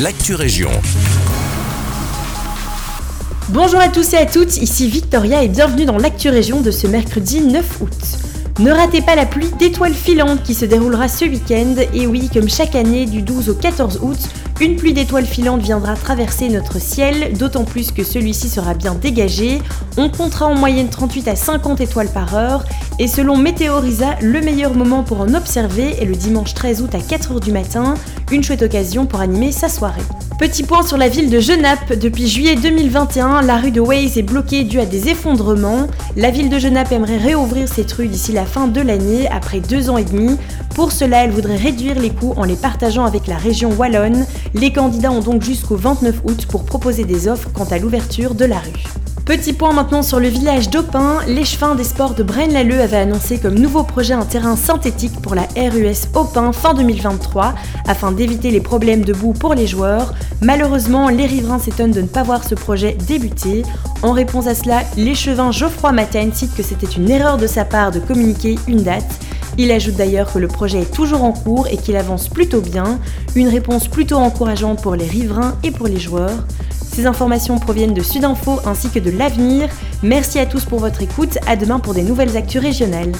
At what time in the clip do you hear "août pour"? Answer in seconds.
46.24-46.64